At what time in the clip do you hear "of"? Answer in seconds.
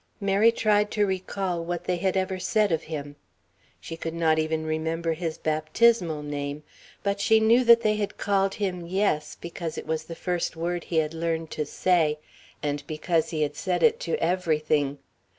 2.71-2.81